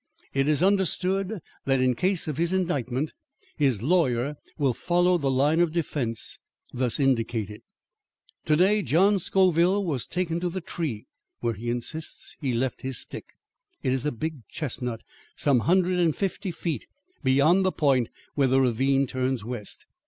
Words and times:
"It 0.33 0.47
is 0.47 0.63
understood 0.63 1.37
that 1.65 1.79
in 1.79 1.93
case 1.93 2.27
of 2.27 2.37
his 2.39 2.53
indictment, 2.53 3.13
his 3.57 3.83
lawyer 3.83 4.35
will 4.57 4.73
follow 4.73 5.19
the 5.19 5.29
line 5.29 5.59
of 5.59 5.71
defence 5.71 6.39
thus 6.73 6.99
indicated." 6.99 7.61
"To 8.45 8.55
day, 8.55 8.81
John 8.81 9.19
Scoville 9.19 9.85
was 9.85 10.07
taken 10.07 10.39
to 10.39 10.49
the 10.49 10.59
tree 10.59 11.05
where 11.41 11.53
he 11.53 11.69
insists 11.69 12.35
he 12.41 12.51
left 12.51 12.81
his 12.81 12.97
stick. 12.97 13.25
It 13.83 13.93
is 13.93 14.03
a 14.03 14.11
big 14.11 14.47
chestnut 14.47 15.01
some 15.35 15.59
hundred 15.69 15.99
and 15.99 16.15
fifty 16.15 16.49
feet 16.49 16.87
beyond 17.23 17.63
the 17.63 17.71
point 17.71 18.09
where 18.33 18.47
the 18.47 18.59
ravine 18.59 19.05
turns 19.05 19.45
west. 19.45 19.85